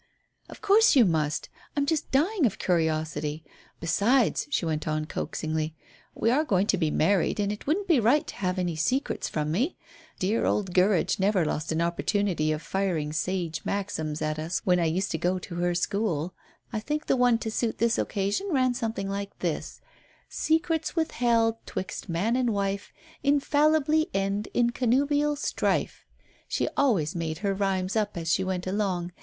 [0.49, 1.47] "Of course you must.
[1.77, 3.43] I'm just dying of curiosity.
[3.79, 5.75] Besides," she went on coaxingly,
[6.15, 9.29] "we are going to be married, and it wouldn't be right to have any secrets
[9.29, 9.77] from me.
[10.17, 14.85] Dear old Gurridge never lost an opportunity of firing sage maxims at us when I
[14.85, 16.33] used to go to her school.
[16.73, 19.81] I think the one to suit this occasion ran something like this
[20.29, 22.91] 'Secrets withheld 'twixt man and wife,
[23.21, 26.07] Infallibly end in connubial strife.'
[26.47, 29.11] "She always made her rhymes up as she went along.